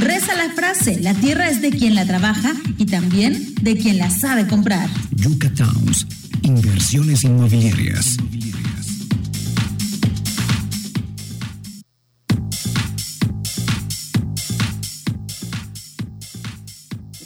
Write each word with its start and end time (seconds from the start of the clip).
Reza 0.00 0.34
la 0.34 0.48
frase, 0.54 0.98
la 0.98 1.12
tierra 1.12 1.50
es 1.50 1.60
de 1.60 1.68
quien 1.68 1.94
la 1.94 2.06
trabaja 2.06 2.54
y 2.78 2.86
también 2.86 3.54
de 3.60 3.76
quien 3.76 3.98
la 3.98 4.08
sabe 4.08 4.46
comprar. 4.46 4.88
Yucatowns, 5.10 6.06
inversiones 6.40 7.22
inmobiliarias. 7.22 8.16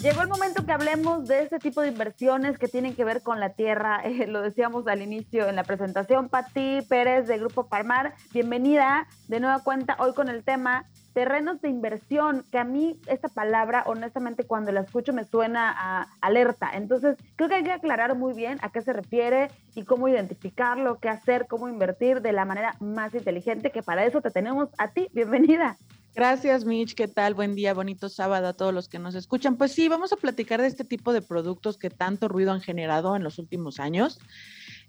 Llegó 0.03 0.23
el 0.23 0.29
momento 0.29 0.67
que 0.67 0.73
hablemos 0.73 1.29
de 1.29 1.45
este 1.45 1.61
tipo 1.61 1.81
de 1.81 1.89
inversiones 1.89 2.59
que 2.59 2.67
tienen 2.67 2.95
que 2.97 3.05
ver 3.05 3.23
con 3.23 3.39
la 3.39 3.51
tierra. 3.51 4.03
Eh, 4.05 4.27
lo 4.27 4.43
decíamos 4.43 4.87
al 4.89 5.01
inicio 5.01 5.49
en 5.49 5.57
la 5.57 5.63
presentación. 5.63 6.29
Pati 6.29 6.83
Pérez 6.89 7.29
de 7.29 7.39
Grupo 7.39 7.69
Palmar, 7.69 8.15
bienvenida 8.33 9.07
de 9.29 9.41
nueva 9.41 9.63
cuenta 9.63 9.97
hoy 10.01 10.13
con 10.13 10.29
el 10.29 10.43
tema 10.43 10.85
terrenos 11.15 11.63
de 11.63 11.69
inversión, 11.69 12.45
que 12.51 12.59
a 12.59 12.65
mí 12.65 13.01
esta 13.07 13.29
palabra, 13.29 13.85
honestamente, 13.87 14.45
cuando 14.45 14.73
la 14.73 14.81
escucho 14.81 15.13
me 15.13 15.25
suena 15.25 15.73
a 15.75 16.09
alerta. 16.21 16.71
Entonces, 16.75 17.17
creo 17.37 17.49
que 17.49 17.55
hay 17.55 17.65
que 17.65 17.73
aclarar 17.73 18.17
muy 18.17 18.35
bien 18.35 18.59
a 18.63 18.71
qué 18.71 18.83
se 18.83 18.93
refiere 18.93 19.49
y 19.75 19.85
cómo 19.85 20.09
identificarlo, 20.09 20.99
qué 20.99 21.09
hacer, 21.09 21.47
cómo 21.49 21.69
invertir 21.69 22.21
de 22.21 22.33
la 22.33 22.45
manera 22.45 22.77
más 22.81 23.15
inteligente, 23.15 23.71
que 23.71 23.83
para 23.83 24.05
eso 24.05 24.21
te 24.21 24.31
tenemos 24.31 24.69
a 24.77 24.89
ti. 24.89 25.09
Bienvenida. 25.13 25.79
Gracias, 26.15 26.65
Mitch. 26.65 26.95
¿Qué 26.95 27.09
tal? 27.09 27.35
Buen 27.35 27.57
día, 27.57 27.75
bonito 27.75 28.09
sábado 28.09 28.47
a 28.47 28.53
todos 28.53 28.73
los 28.73 28.89
que 28.89 29.01
nos 29.01 29.17
escuchan. 29.17 29.57
Pues 29.57 29.73
sí, 29.73 29.89
vamos 29.89 30.13
a 30.13 30.17
platicar 30.17 30.61
de 30.61 30.69
este 30.69 30.85
tipo 30.85 31.13
de 31.13 31.23
productos 31.23 31.77
que 31.77 31.91
tanto 31.91 32.29
ruido 32.29 32.53
han 32.53 32.61
generado 32.61 33.17
en 33.17 33.25
los 33.25 33.39
últimos 33.41 33.81
años. 33.81 34.21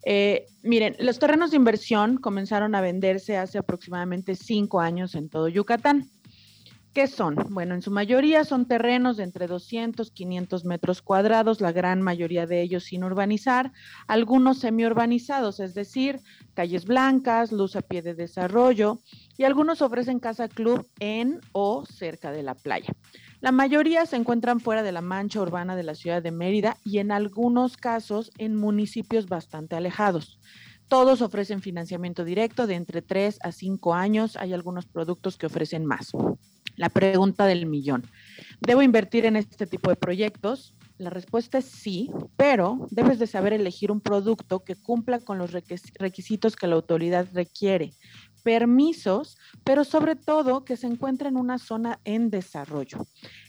Eh, 0.06 0.46
miren, 0.62 0.96
los 1.00 1.18
terrenos 1.18 1.50
de 1.50 1.58
inversión 1.58 2.18
comenzaron 2.18 2.76
a 2.76 2.82
venderse 2.82 3.38
hace 3.38 3.58
aproximadamente 3.58 4.36
cinco 4.36 4.80
años 4.80 5.16
en 5.16 5.30
todo 5.30 5.48
Yucatán. 5.48 6.12
¿Qué 6.96 7.08
son? 7.08 7.36
Bueno, 7.50 7.76
en 7.76 7.82
su 7.82 7.92
mayoría 7.92 8.46
son 8.46 8.70
terrenos 8.70 9.18
de 9.18 9.26
entre 9.26 9.48
200, 9.48 10.12
500 10.12 10.64
metros 10.64 11.02
cuadrados, 11.02 11.60
la 11.60 11.74
gran 11.74 12.02
mayoría 12.02 12.48
de 12.48 12.62
ellos 12.62 12.86
sin 12.86 13.04
urbanizar, 13.04 13.74
algunos 14.08 14.60
semi-urbanizados, 14.60 15.60
es 15.60 15.74
decir, 15.74 16.22
calles 16.54 16.86
blancas, 16.86 17.52
luz 17.52 17.76
a 17.76 17.82
pie 17.82 18.02
de 18.02 18.14
desarrollo, 18.14 19.02
y 19.36 19.44
algunos 19.44 19.82
ofrecen 19.82 20.22
casa 20.22 20.48
club 20.48 20.88
en 21.02 21.42
o 21.52 21.86
cerca 21.86 22.32
de 22.32 22.44
la 22.44 22.56
playa. 22.56 22.94
La 23.42 23.52
mayoría 23.52 24.06
se 24.06 24.16
encuentran 24.16 24.62
fuera 24.62 24.82
de 24.82 24.94
la 24.94 25.02
mancha 25.02 25.42
urbana 25.42 25.76
de 25.76 25.84
la 25.84 25.96
ciudad 25.96 26.24
de 26.24 26.32
Mérida 26.32 26.78
y 26.86 27.00
en 27.00 27.12
algunos 27.12 27.76
casos 27.76 28.32
en 28.38 28.56
municipios 28.56 29.28
bastante 29.28 29.76
alejados. 29.76 30.40
Todos 30.88 31.22
ofrecen 31.22 31.62
financiamiento 31.62 32.24
directo 32.24 32.68
de 32.68 32.76
entre 32.76 33.02
3 33.02 33.40
a 33.44 33.52
5 33.52 33.94
años. 33.94 34.38
Hay 34.38 34.54
algunos 34.54 34.86
productos 34.86 35.36
que 35.36 35.48
ofrecen 35.48 35.86
más. 35.86 36.14
La 36.76 36.90
pregunta 36.90 37.46
del 37.46 37.66
millón. 37.66 38.04
¿Debo 38.60 38.82
invertir 38.82 39.26
en 39.26 39.36
este 39.36 39.66
tipo 39.66 39.90
de 39.90 39.96
proyectos? 39.96 40.76
La 40.98 41.10
respuesta 41.10 41.58
es 41.58 41.66
sí, 41.66 42.10
pero 42.38 42.88
debes 42.90 43.20
de 43.20 43.28
saber 43.28 43.52
elegir 43.52 43.92
un 43.92 44.00
producto 44.00 44.64
que 44.64 44.76
cumpla 44.76 45.20
con 45.20 45.38
los 45.38 45.52
requisitos 45.52 46.56
que 46.56 46.68
la 46.68 46.76
autoridad 46.76 47.28
requiere, 47.34 47.94
permisos, 48.44 49.38
pero 49.66 49.84
sobre 49.84 50.16
todo 50.16 50.64
que 50.64 50.78
se 50.78 50.88
encuentre 50.88 51.28
en 51.28 51.36
una 51.36 51.58
zona 51.58 52.00
en 52.06 52.30
desarrollo. 52.30 53.00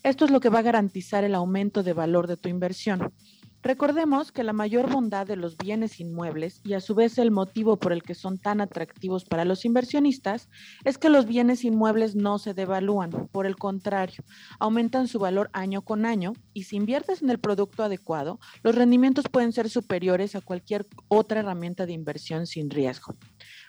Esto 0.02 0.24
es 0.24 0.32
lo 0.32 0.40
que 0.40 0.48
va 0.48 0.58
a 0.58 0.62
garantizar 0.62 1.22
el 1.22 1.36
aumento 1.36 1.84
de 1.84 1.92
valor 1.92 2.26
de 2.26 2.36
tu 2.36 2.48
inversión. 2.48 3.12
Recordemos 3.62 4.32
que 4.32 4.44
la 4.44 4.52
mayor 4.52 4.90
bondad 4.90 5.26
de 5.26 5.36
los 5.36 5.56
bienes 5.56 5.98
inmuebles 6.00 6.60
y 6.64 6.74
a 6.74 6.80
su 6.80 6.94
vez 6.94 7.18
el 7.18 7.30
motivo 7.30 7.76
por 7.78 7.92
el 7.92 8.02
que 8.02 8.14
son 8.14 8.38
tan 8.38 8.60
atractivos 8.60 9.24
para 9.24 9.44
los 9.44 9.64
inversionistas 9.64 10.48
es 10.84 10.98
que 10.98 11.08
los 11.08 11.26
bienes 11.26 11.64
inmuebles 11.64 12.14
no 12.14 12.38
se 12.38 12.54
devalúan, 12.54 13.10
por 13.32 13.46
el 13.46 13.56
contrario, 13.56 14.22
aumentan 14.58 15.08
su 15.08 15.18
valor 15.18 15.50
año 15.52 15.82
con 15.82 16.06
año 16.06 16.34
y 16.52 16.64
si 16.64 16.76
inviertes 16.76 17.22
en 17.22 17.30
el 17.30 17.38
producto 17.38 17.82
adecuado, 17.82 18.38
los 18.62 18.74
rendimientos 18.74 19.26
pueden 19.30 19.52
ser 19.52 19.68
superiores 19.70 20.36
a 20.36 20.40
cualquier 20.40 20.86
otra 21.08 21.40
herramienta 21.40 21.86
de 21.86 21.92
inversión 21.92 22.46
sin 22.46 22.70
riesgo. 22.70 23.14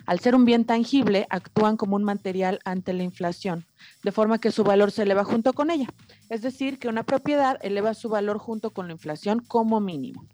Al 0.06 0.20
ser 0.20 0.36
un 0.36 0.46
bien 0.46 0.66
tangible, 0.66 1.28
actúan 1.30 1.78
como 1.78 1.96
un 1.96 2.04
material 2.04 2.60
ante 2.66 2.94
la 2.94 3.04
inflación, 3.04 3.66
de 4.04 4.12
forma 4.12 4.40
que 4.40 4.52
su 4.52 4.64
valor 4.64 4.92
se 4.92 5.04
eleva 5.04 5.24
junto 5.24 5.54
con 5.54 5.72
ella. 5.72 5.88
Es 6.30 6.42
decir, 6.42 6.80
que 6.80 6.88
una 6.88 7.04
propiedad 7.04 7.58
eleva 7.62 7.94
su 7.94 8.10
valor 8.10 8.38
junto 8.38 8.72
con 8.72 8.88
la 8.88 8.94
inflación 8.94 9.40
como 9.40 9.80
mínimo. 9.80 10.28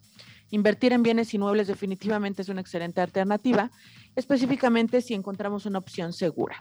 Invertir 0.49 0.93
en 0.93 1.03
bienes 1.03 1.33
inmuebles 1.33 1.67
definitivamente 1.67 2.43
es 2.43 2.49
una 2.49 2.61
excelente 2.61 3.01
alternativa, 3.01 3.71
específicamente 4.15 5.01
si 5.01 5.15
encontramos 5.15 5.65
una 5.65 5.79
opción 5.79 6.13
segura. 6.13 6.57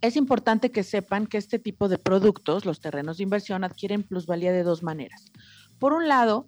Es 0.00 0.16
importante 0.16 0.70
que 0.70 0.82
sepan 0.82 1.26
que 1.26 1.38
este 1.38 1.58
tipo 1.58 1.88
de 1.88 1.98
productos, 1.98 2.64
los 2.64 2.80
terrenos 2.80 3.16
de 3.16 3.24
inversión, 3.24 3.64
adquieren 3.64 4.02
plusvalía 4.02 4.52
de 4.52 4.62
dos 4.62 4.82
maneras. 4.82 5.32
Por 5.78 5.92
un 5.92 6.06
lado, 6.06 6.46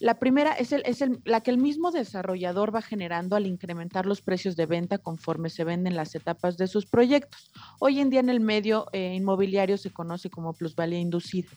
la 0.00 0.18
primera 0.18 0.52
es, 0.52 0.72
el, 0.72 0.82
es 0.86 1.00
el, 1.02 1.20
la 1.24 1.40
que 1.40 1.50
el 1.50 1.58
mismo 1.58 1.90
desarrollador 1.90 2.74
va 2.74 2.82
generando 2.82 3.36
al 3.36 3.46
incrementar 3.46 4.06
los 4.06 4.20
precios 4.20 4.56
de 4.56 4.66
venta 4.66 4.98
conforme 4.98 5.50
se 5.50 5.64
venden 5.64 5.96
las 5.96 6.14
etapas 6.14 6.56
de 6.56 6.66
sus 6.66 6.86
proyectos. 6.86 7.50
Hoy 7.78 8.00
en 8.00 8.10
día 8.10 8.20
en 8.20 8.28
el 8.28 8.40
medio 8.40 8.86
eh, 8.92 9.14
inmobiliario 9.14 9.78
se 9.78 9.90
conoce 9.90 10.30
como 10.30 10.52
plusvalía 10.52 10.98
inducida. 10.98 11.50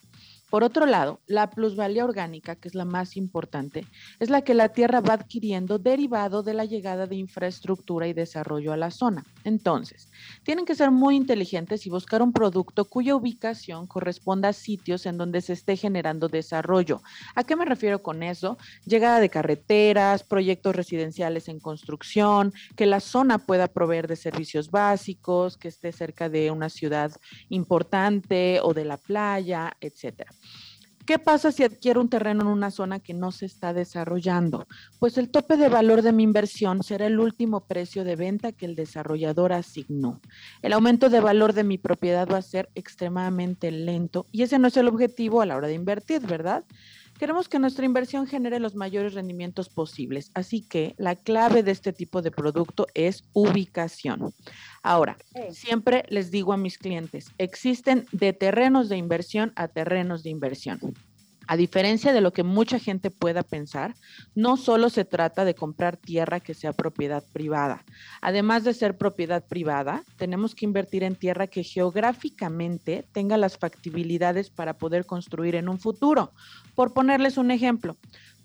Por 0.50 0.64
otro 0.64 0.86
lado, 0.86 1.20
la 1.28 1.50
plusvalía 1.50 2.06
orgánica, 2.06 2.56
que 2.56 2.70
es 2.70 2.76
la 2.76 2.86
más 2.86 3.18
importante, 3.18 3.86
es 4.20 4.30
la 4.30 4.44
que 4.44 4.54
la 4.54 4.70
tierra 4.70 5.02
va 5.02 5.16
adquiriendo 5.16 5.78
derivado 5.78 6.42
de 6.42 6.54
la 6.54 6.64
llegada 6.64 7.06
de 7.06 7.18
infraestructura 7.18 8.08
y 8.08 8.14
desarrollo 8.14 8.72
a 8.72 8.78
la 8.78 8.92
zona. 8.92 9.26
Entonces, 9.48 10.10
tienen 10.44 10.66
que 10.66 10.76
ser 10.76 10.92
muy 10.92 11.16
inteligentes 11.16 11.86
y 11.86 11.90
buscar 11.90 12.22
un 12.22 12.34
producto 12.34 12.84
cuya 12.84 13.16
ubicación 13.16 13.88
corresponda 13.88 14.50
a 14.50 14.54
sitios 14.54 15.06
en 15.06 15.18
donde 15.18 15.40
se 15.40 15.54
esté 15.54 15.78
generando 15.78 16.28
desarrollo. 16.28 17.02
¿A 17.34 17.46
qué 17.46 17.56
me 17.56 17.64
refiero 17.64 18.04
con 18.04 18.24
eso? 18.24 18.58
Llegada 18.84 19.22
de 19.22 19.30
carreteras, 19.30 20.24
proyectos 20.24 20.76
residenciales 20.76 21.48
en 21.48 21.62
construcción, 21.62 22.52
que 22.76 22.86
la 22.86 23.00
zona 23.00 23.38
pueda 23.38 23.70
proveer 23.70 24.10
de 24.10 24.18
servicios 24.18 24.70
básicos, 24.70 25.56
que 25.56 25.70
esté 25.70 25.94
cerca 25.94 26.28
de 26.28 26.52
una 26.52 26.68
ciudad 26.68 27.14
importante 27.48 28.60
o 28.62 28.74
de 28.74 28.84
la 28.84 28.98
playa, 28.98 29.78
etcétera. 29.80 30.30
¿Qué 31.08 31.20
pasa 31.20 31.54
si 31.54 31.64
adquiero 31.64 32.02
un 32.02 32.10
terreno 32.10 32.42
en 32.42 32.48
una 32.48 32.70
zona 32.70 33.00
que 33.00 33.14
no 33.14 33.32
se 33.32 33.46
está 33.46 33.72
desarrollando? 33.72 34.68
Pues 35.00 35.18
el 35.18 35.30
tope 35.30 35.56
de 35.56 35.70
valor 35.70 36.02
de 36.02 36.12
mi 36.12 36.24
inversión 36.24 36.84
será 36.84 37.06
el 37.06 37.22
último 37.22 37.62
precio 37.62 38.04
de 38.04 38.18
venta 38.18 38.52
que 38.52 38.66
el 38.66 38.76
desarrollador 38.76 39.54
asignó. 39.54 40.20
El 40.62 40.74
aumento 40.74 41.10
de 41.10 41.22
valor 41.22 41.54
de 41.54 41.64
mi 41.64 41.78
propiedad 41.78 42.28
va 42.30 42.40
a 42.40 42.42
ser 42.42 42.70
extremadamente 42.76 43.72
lento 43.72 44.28
y 44.34 44.42
ese 44.42 44.60
no 44.60 44.68
es 44.68 44.76
el 44.76 44.90
objetivo 44.90 45.40
a 45.40 45.46
la 45.46 45.56
hora 45.56 45.70
de 45.70 45.76
invertir, 45.76 46.28
¿verdad? 46.28 46.66
Queremos 47.18 47.50
que 47.50 47.58
nuestra 47.58 47.86
inversión 47.86 48.28
genere 48.28 48.60
los 48.60 48.76
mayores 48.76 49.16
rendimientos 49.16 49.70
posibles, 49.70 50.30
así 50.36 50.62
que 50.62 50.94
la 50.98 51.16
clave 51.16 51.64
de 51.64 51.72
este 51.72 51.92
tipo 51.92 52.22
de 52.22 52.30
producto 52.30 52.86
es 52.94 53.24
ubicación. 53.34 54.34
Ahora, 54.84 55.18
siempre 55.50 56.04
les 56.10 56.30
digo 56.30 56.54
a 56.54 56.58
mis 56.58 56.78
clientes, 56.78 57.32
existen 57.40 58.06
de 58.12 58.34
terrenos 58.34 58.88
de 58.88 58.98
inversión 58.98 59.52
a 59.56 59.68
terrenos 59.68 60.22
de 60.22 60.30
inversión. 60.30 60.80
A 61.48 61.56
diferencia 61.56 62.12
de 62.12 62.20
lo 62.20 62.34
que 62.34 62.44
mucha 62.44 62.78
gente 62.78 63.10
pueda 63.10 63.42
pensar, 63.42 63.96
no 64.36 64.58
solo 64.58 64.90
se 64.90 65.06
trata 65.06 65.46
de 65.46 65.56
comprar 65.56 65.96
tierra 65.96 66.42
que 66.42 66.54
sea 66.54 66.74
propiedad 66.74 67.24
privada. 67.32 67.86
Además 68.22 68.66
de 68.66 68.74
ser 68.74 68.98
propiedad 68.98 69.46
privada, 69.48 70.04
tenemos 70.18 70.56
que 70.56 70.66
invertir 70.66 71.04
en 71.04 71.16
tierra 71.16 71.48
que 71.48 71.64
geográficamente 71.64 73.08
tenga 73.14 73.38
las 73.38 73.58
factibilidades 73.58 74.50
para 74.50 74.74
poder 74.74 75.06
construir 75.06 75.56
en 75.56 75.70
un 75.70 75.80
futuro. 75.80 76.34
Por 76.76 76.94
ponerles 76.94 77.38
un 77.38 77.50
ejemplo, 77.50 77.96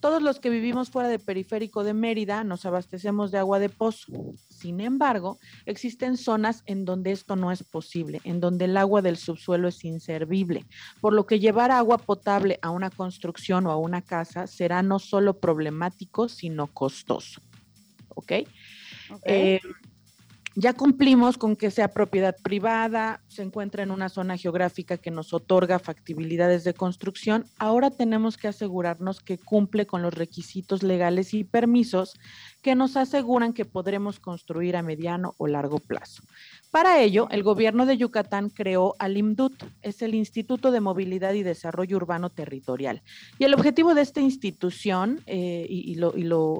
todos 0.02 0.20
los 0.20 0.40
que 0.40 0.50
vivimos 0.50 0.90
fuera 0.90 1.08
de 1.08 1.20
periférico 1.20 1.84
de 1.84 1.94
Mérida 1.94 2.42
nos 2.42 2.66
abastecemos 2.66 3.30
de 3.30 3.38
agua 3.38 3.60
de 3.60 3.68
pozo. 3.68 4.12
Sin 4.48 4.80
embargo, 4.80 5.38
existen 5.64 6.16
zonas 6.16 6.64
en 6.66 6.84
donde 6.84 7.12
esto 7.12 7.36
no 7.36 7.52
es 7.52 7.62
posible, 7.62 8.20
en 8.24 8.41
donde 8.41 8.64
el 8.64 8.76
agua 8.76 9.00
del 9.00 9.16
subsuelo 9.16 9.68
es 9.68 9.84
inservible, 9.84 10.66
por 11.00 11.12
lo 11.12 11.24
que 11.24 11.38
llevar 11.38 11.71
agua 11.71 11.98
potable 11.98 12.59
a 12.62 12.71
una 12.71 12.91
construcción 12.91 13.65
o 13.68 13.71
a 13.71 13.77
una 13.77 14.03
casa 14.03 14.48
será 14.48 14.82
no 14.82 14.98
solo 14.98 15.38
problemático, 15.38 16.28
sino 16.28 16.66
costoso. 16.66 17.41
¿Ok? 18.09 18.18
okay. 18.18 18.47
Eh, 19.24 19.60
ya 20.54 20.75
cumplimos 20.75 21.39
con 21.39 21.57
que 21.57 21.71
sea 21.71 21.89
propiedad 21.89 22.37
privada, 22.43 23.22
se 23.28 23.43
encuentra 23.43 23.83
en 23.83 23.91
una 23.91 24.09
zona 24.09 24.37
geográfica 24.37 24.99
que 24.99 25.10
nos 25.10 25.33
otorga 25.33 25.78
factibilidades 25.78 26.65
de 26.65 26.75
construcción. 26.75 27.47
Ahora 27.59 27.91
tenemos 27.91 28.37
que 28.37 28.49
asegurarnos 28.49 29.21
que 29.21 29.39
cumple 29.39 29.87
con 29.87 30.03
los 30.03 30.13
requisitos 30.13 30.83
legales 30.83 31.33
y 31.34 31.45
permisos 31.45 32.15
que 32.60 32.75
nos 32.75 32.97
aseguran 32.97 33.53
que 33.53 33.65
podremos 33.65 34.21
construir 34.21 34.77
a 34.77 34.83
mediano 34.83 35.34
o 35.39 35.47
largo 35.47 35.78
plazo. 35.78 36.22
Para 36.71 37.01
ello, 37.01 37.28
el 37.31 37.43
gobierno 37.43 37.87
de 37.87 37.97
Yucatán 37.97 38.49
creó 38.49 38.95
al 38.99 39.16
IMDUT, 39.16 39.65
es 39.83 40.01
el 40.01 40.15
Instituto 40.15 40.71
de 40.71 40.81
Movilidad 40.81 41.34
y 41.34 41.43
Desarrollo 41.43 41.97
Urbano 41.97 42.31
Territorial. 42.31 43.03
Y 43.39 43.45
el 43.45 43.54
objetivo 43.54 43.95
de 43.95 44.03
esta 44.03 44.21
institución, 44.21 45.21
eh, 45.27 45.66
y, 45.69 45.95
lo, 45.97 46.13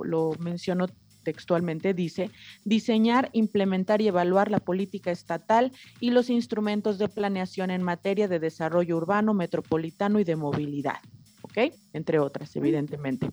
lo 0.05 0.33
mencionó 0.39 0.87
textualmente 1.23 1.95
dice, 1.95 2.31
diseñar, 2.65 3.31
implementar 3.33 4.01
y 4.01 4.09
evaluar 4.09 4.51
la 4.51 4.61
política 4.61 5.11
estatal 5.11 5.73
y 6.01 6.11
los 6.11 6.31
instrumentos 6.31 6.99
de 6.99 7.09
planeación 7.09 7.71
en 7.71 7.83
materia 7.83 8.29
de 8.29 8.39
desarrollo 8.39 8.97
urbano, 8.97 9.35
metropolitano 9.35 10.21
y 10.21 10.25
de 10.25 10.37
movilidad. 10.37 11.01
¿Ok? 11.43 11.75
Entre 11.93 12.19
otras, 12.19 12.55
evidentemente. 12.57 13.29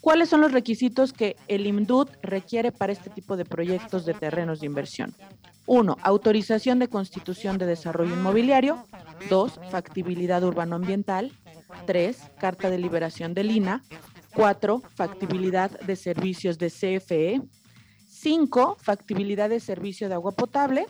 ¿Cuáles 0.00 0.28
son 0.28 0.40
los 0.40 0.52
requisitos 0.52 1.12
que 1.12 1.36
el 1.48 1.66
IMDUD 1.66 2.08
requiere 2.22 2.70
para 2.70 2.92
este 2.92 3.10
tipo 3.10 3.36
de 3.36 3.44
proyectos 3.44 4.06
de 4.06 4.14
terrenos 4.14 4.60
de 4.60 4.66
inversión? 4.66 5.14
Uno, 5.66 5.96
autorización 6.02 6.78
de 6.78 6.88
constitución 6.88 7.58
de 7.58 7.66
desarrollo 7.66 8.14
inmobiliario. 8.14 8.86
Dos, 9.28 9.60
factibilidad 9.70 10.42
urbanoambiental. 10.44 11.32
Tres, 11.86 12.22
carta 12.38 12.70
de 12.70 12.78
liberación 12.78 13.34
del 13.34 13.50
INA. 13.50 13.82
Cuatro, 14.38 14.80
factibilidad 14.94 15.68
de 15.80 15.96
servicios 15.96 16.58
de 16.58 16.70
CFE. 16.70 17.42
Cinco, 18.06 18.76
factibilidad 18.80 19.50
de 19.50 19.58
servicio 19.58 20.08
de 20.08 20.14
agua 20.14 20.30
potable. 20.30 20.86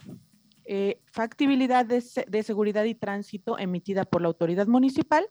Eh, 0.66 1.00
factibilidad 1.06 1.86
de, 1.86 2.04
de 2.26 2.42
seguridad 2.42 2.84
y 2.84 2.94
tránsito 2.94 3.58
emitida 3.58 4.04
por 4.04 4.20
la 4.20 4.28
autoridad 4.28 4.66
municipal 4.66 5.26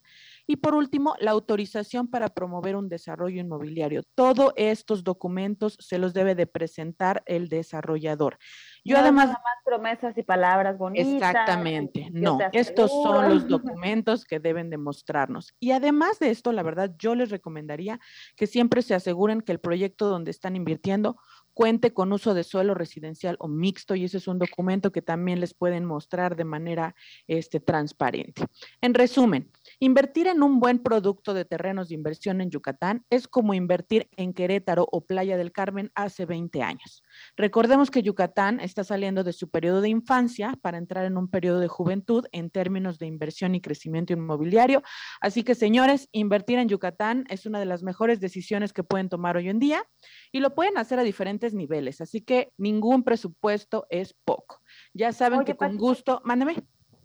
y 0.48 0.56
por 0.56 0.74
último, 0.74 1.16
la 1.20 1.32
autorización 1.32 2.08
para 2.08 2.30
promover 2.30 2.78
un 2.78 2.88
desarrollo 2.88 3.42
inmobiliario. 3.42 4.04
Todos 4.16 4.54
estos 4.56 5.04
documentos 5.04 5.78
se 5.80 6.00
los 6.00 6.14
debe 6.14 6.36
de 6.36 6.48
presentar 6.48 7.22
el 7.26 7.50
desarrollador. 7.50 8.38
Yo 8.86 8.98
además... 8.98 9.28
Nada 9.28 9.42
más 9.44 9.58
promesas 9.66 10.18
y 10.18 10.24
palabras 10.24 10.78
bonitas. 10.78 11.08
Exactamente, 11.08 12.10
no. 12.14 12.40
Estos 12.54 12.90
son 12.90 13.30
los 13.30 13.48
documentos 13.48 14.24
que 14.24 14.40
deben 14.40 14.70
demostrarnos. 14.70 15.54
Y 15.60 15.72
además 15.72 16.20
de 16.20 16.30
esto, 16.30 16.54
la 16.54 16.64
verdad, 16.64 16.96
yo 16.98 17.14
les 17.14 17.30
recomendaría 17.30 18.00
que 18.38 18.48
siempre 18.48 18.82
se 18.82 18.96
aseguren 18.96 19.42
que 19.42 19.52
el 19.52 19.60
proyecto 19.60 20.08
donde 20.08 20.32
están 20.32 20.56
invirtiendo 20.56 21.18
cuente 21.58 21.92
con 21.92 22.14
uso 22.14 22.36
de 22.36 22.44
suelo 22.44 22.76
residencial 22.76 23.36
o 23.40 23.48
mixto 23.48 23.96
y 23.96 24.04
ese 24.04 24.18
es 24.18 24.28
un 24.28 24.38
documento 24.38 24.92
que 24.92 25.02
también 25.02 25.40
les 25.40 25.56
pueden 25.56 25.86
mostrar 25.86 26.36
de 26.36 26.44
manera 26.44 26.94
este, 27.26 27.60
transparente. 27.60 28.46
En 28.80 28.94
resumen, 28.94 29.50
invertir 29.80 30.28
en 30.28 30.44
un 30.44 30.60
buen 30.60 30.78
producto 30.78 31.34
de 31.34 31.46
terrenos 31.46 31.90
de 31.90 31.96
inversión 31.96 32.42
en 32.42 32.52
Yucatán 32.52 33.08
es 33.10 33.28
como 33.28 33.56
invertir 33.56 34.08
en 34.18 34.34
Querétaro 34.34 34.88
o 34.92 35.02
Playa 35.02 35.36
del 35.36 35.52
Carmen 35.52 35.92
hace 35.96 36.28
20 36.28 36.62
años. 36.62 37.02
Recordemos 37.36 37.90
que 37.90 38.04
Yucatán 38.04 38.60
está 38.60 38.84
saliendo 38.84 39.24
de 39.24 39.34
su 39.34 39.50
periodo 39.50 39.82
de 39.82 39.90
infancia 39.90 40.60
para 40.62 40.78
entrar 40.78 41.06
en 41.06 41.18
un 41.18 41.28
periodo 41.28 41.60
de 41.60 41.68
juventud 41.68 42.28
en 42.34 42.52
términos 42.52 43.00
de 43.00 43.08
inversión 43.08 43.56
y 43.56 43.62
crecimiento 43.62 44.14
inmobiliario. 44.14 44.84
Así 45.22 45.42
que, 45.42 45.56
señores, 45.56 46.08
invertir 46.12 46.60
en 46.60 46.70
Yucatán 46.70 47.26
es 47.30 47.48
una 47.48 47.60
de 47.60 47.66
las 47.66 47.82
mejores 47.82 48.20
decisiones 48.20 48.74
que 48.74 48.84
pueden 48.84 49.10
tomar 49.10 49.38
hoy 49.38 49.50
en 49.50 49.58
día 49.58 49.84
y 50.32 50.40
lo 50.40 50.54
pueden 50.56 50.78
hacer 50.78 51.00
a 51.00 51.04
diferentes 51.04 51.54
niveles, 51.54 52.02
así 52.02 52.22
que 52.22 52.52
ningún 52.58 53.04
presupuesto 53.04 53.86
es 53.90 54.14
poco. 54.26 54.62
Ya 54.94 55.12
saben 55.12 55.44
que 55.44 55.56
con 55.56 55.78
gusto, 55.78 56.22
mándeme. 56.24 56.56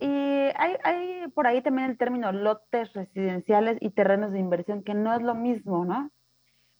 Y 0.01 0.07
hay, 0.07 0.77
hay 0.83 1.29
por 1.35 1.47
ahí 1.47 1.63
también 1.63 1.91
el 1.91 1.99
término 1.99 2.33
lotes 2.33 2.93
residenciales 2.93 3.79
y 3.81 3.91
terrenos 3.91 4.33
de 4.33 4.41
inversión, 4.41 4.83
que 4.83 4.95
no 4.95 5.15
es 5.15 5.23
lo 5.23 5.35
mismo, 5.35 5.85
¿no? 5.85 6.11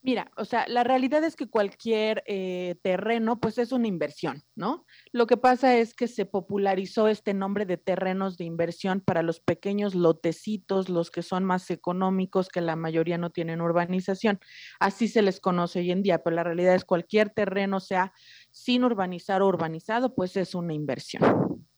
Mira, 0.05 0.33
o 0.37 0.45
sea, 0.45 0.67
la 0.67 0.83
realidad 0.83 1.23
es 1.23 1.37
que 1.37 1.49
cualquier 1.49 2.25
eh, 2.27 2.75
terreno, 2.83 3.39
pues 3.39 3.57
es 3.59 3.71
una 3.71 3.87
inversión, 3.87 4.43
¿no? 4.57 4.85
Lo 5.13 5.29
que 5.29 5.37
pasa 5.37 5.77
es 5.77 5.95
que 5.95 6.09
se 6.09 6.27
popularizó 6.27 7.07
este 7.07 7.35
nombre 7.35 7.67
de 7.67 7.77
terrenos 7.77 8.37
de 8.37 8.45
inversión 8.45 9.01
para 9.01 9.23
los 9.23 9.39
pequeños 9.39 9.95
lotecitos, 9.95 10.89
los 10.89 11.13
que 11.13 11.23
son 11.23 11.45
más 11.45 11.71
económicos, 11.71 12.49
que 12.49 12.61
la 12.61 12.75
mayoría 12.75 13.17
no 13.17 13.31
tienen 13.31 13.61
urbanización. 13.61 14.41
Así 14.81 15.07
se 15.07 15.23
les 15.23 15.39
conoce 15.39 15.79
hoy 15.79 15.93
en 15.93 16.03
día, 16.03 16.19
pero 16.25 16.35
la 16.35 16.43
realidad 16.43 16.75
es 16.75 16.85
cualquier 16.85 17.31
terreno, 17.31 17.79
sea 17.79 18.13
sin 18.51 18.83
urbanizar 18.83 19.41
o 19.41 19.47
urbanizado, 19.47 20.17
pues 20.17 20.37
es 20.37 20.57
una 20.57 20.75
inversión. 20.75 21.69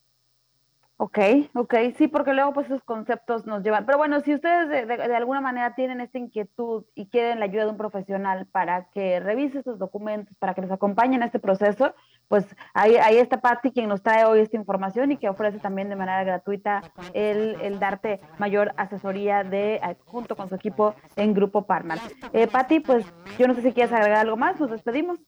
Ok, 1.06 1.19
ok, 1.55 1.75
sí, 1.99 2.09
porque 2.09 2.33
luego 2.33 2.55
pues 2.55 2.65
esos 2.65 2.83
conceptos 2.83 3.45
nos 3.45 3.62
llevan. 3.62 3.85
Pero 3.85 3.99
bueno, 3.99 4.23
si 4.23 4.33
ustedes 4.33 4.89
de, 4.89 5.15
alguna 5.15 5.43
manera 5.43 5.75
tienen 5.75 6.01
esta 6.01 6.17
inquietud 6.17 6.85
y 6.95 7.09
quieren 7.09 7.41
la 7.41 7.45
ayuda 7.45 7.65
de 7.65 7.73
un 7.73 7.77
profesional 7.77 8.47
para 8.47 8.89
que 8.89 9.21
revise 9.21 9.59
estos 9.59 9.79
documentos, 9.79 10.35
para 10.39 10.55
que 10.55 10.62
les 10.62 10.71
acompañen 10.71 11.21
en 11.21 11.25
este 11.25 11.41
proceso, 11.41 11.95
pues 12.29 12.44
ahí, 12.73 12.97
ahí 12.97 13.19
está 13.19 13.41
Patti 13.41 13.71
quien 13.71 13.88
nos 13.88 14.03
trae 14.03 14.25
hoy 14.25 14.41
esta 14.41 14.56
información 14.56 15.12
y 15.12 15.17
que 15.17 15.29
ofrece 15.29 15.59
también 15.59 15.88
de 15.88 15.97
manera 15.97 16.25
gratuita 16.25 16.82
el, 17.12 17.61
el 17.61 17.79
darte 17.79 18.21
mayor 18.38 18.73
asesoría 18.76 19.44
de 19.44 19.76
eh, 19.76 19.97
junto 20.05 20.37
con 20.37 20.49
su 20.49 20.55
equipo 20.55 20.94
en 21.17 21.35
Grupo 21.35 21.67
Parmal. 21.67 22.00
Eh, 22.32 22.47
Patti, 22.47 22.81
pues 22.81 23.05
yo 23.38 23.47
no 23.47 23.55
sé 23.55 23.62
si 23.62 23.73
quieres 23.73 23.93
agregar 23.93 24.19
algo 24.19 24.37
más, 24.37 24.59
nos 24.61 24.71
despedimos. 24.71 25.19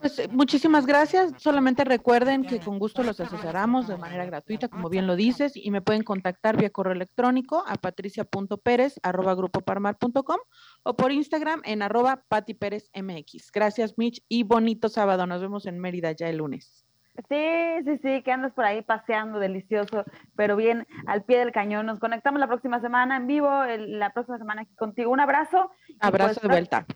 Pues 0.00 0.18
eh, 0.18 0.28
muchísimas 0.30 0.86
gracias. 0.86 1.32
Solamente 1.36 1.84
recuerden 1.84 2.44
que 2.44 2.60
con 2.60 2.78
gusto 2.78 3.02
los 3.02 3.20
asesoramos 3.20 3.86
de 3.86 3.96
manera 3.96 4.24
gratuita, 4.24 4.68
como 4.68 4.88
bien 4.88 5.06
lo 5.06 5.16
dices, 5.16 5.52
y 5.56 5.70
me 5.70 5.82
pueden 5.82 6.02
contactar 6.02 6.56
vía 6.56 6.70
correo 6.70 6.92
electrónico 6.92 7.64
a 7.66 9.34
grupoparmar.com 9.34 10.38
o 10.82 10.96
por 10.96 11.12
Instagram 11.12 11.62
en 11.64 11.82
arroba. 11.82 12.24
Gracias, 13.52 13.94
Mitch, 13.98 14.22
y 14.28 14.42
bonito 14.42 14.88
sábado. 14.88 15.26
Nos 15.26 15.40
vemos 15.40 15.66
en 15.66 15.78
Mérida 15.78 16.12
ya 16.12 16.28
el 16.28 16.39
lunes. 16.40 16.84
Sí, 17.28 17.84
sí, 17.84 17.98
sí, 18.02 18.22
que 18.22 18.32
andas 18.32 18.52
por 18.52 18.64
ahí 18.64 18.82
paseando 18.82 19.38
delicioso, 19.38 20.04
pero 20.36 20.56
bien 20.56 20.86
al 21.06 21.22
pie 21.22 21.38
del 21.38 21.52
cañón. 21.52 21.86
Nos 21.86 21.98
conectamos 21.98 22.40
la 22.40 22.46
próxima 22.46 22.80
semana 22.80 23.16
en 23.16 23.26
vivo, 23.26 23.50
la 23.76 24.10
próxima 24.10 24.38
semana 24.38 24.62
aquí 24.62 24.74
contigo. 24.74 25.10
Un 25.10 25.20
abrazo. 25.20 25.70
Abrazo 26.00 26.34
pues, 26.34 26.42
de 26.42 26.48
vuelta. 26.48 26.86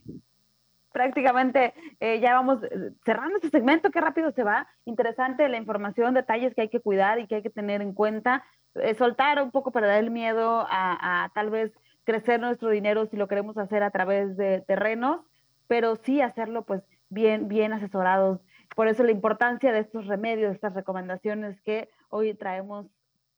Prácticamente 0.92 1.74
eh, 2.00 2.20
ya 2.20 2.34
vamos 2.34 2.62
eh, 2.62 2.92
cerrando 3.04 3.36
este 3.36 3.50
segmento, 3.50 3.90
qué 3.90 4.00
rápido 4.00 4.30
se 4.32 4.44
va. 4.44 4.66
Interesante 4.84 5.48
la 5.48 5.58
información, 5.58 6.14
detalles 6.14 6.54
que 6.54 6.62
hay 6.62 6.68
que 6.68 6.80
cuidar 6.80 7.18
y 7.18 7.26
que 7.26 7.36
hay 7.36 7.42
que 7.42 7.50
tener 7.50 7.82
en 7.82 7.92
cuenta. 7.92 8.44
Eh, 8.76 8.94
soltar 8.94 9.42
un 9.42 9.50
poco 9.50 9.72
para 9.72 9.88
dar 9.88 10.02
el 10.02 10.10
miedo 10.10 10.66
a, 10.70 11.24
a 11.24 11.28
tal 11.34 11.50
vez 11.50 11.72
crecer 12.04 12.40
nuestro 12.40 12.70
dinero 12.70 13.06
si 13.06 13.16
lo 13.16 13.28
queremos 13.28 13.58
hacer 13.58 13.82
a 13.82 13.90
través 13.90 14.36
de 14.36 14.62
terrenos, 14.62 15.20
pero 15.66 15.96
sí 15.96 16.20
hacerlo 16.20 16.64
pues 16.64 16.82
bien, 17.08 17.48
bien 17.48 17.72
asesorados 17.72 18.40
por 18.74 18.88
eso 18.88 19.02
la 19.02 19.10
importancia 19.10 19.72
de 19.72 19.80
estos 19.80 20.06
remedios, 20.06 20.54
estas 20.54 20.74
recomendaciones 20.74 21.60
que 21.62 21.88
hoy 22.10 22.34
traemos 22.34 22.86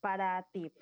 para 0.00 0.42
ti. 0.52 0.72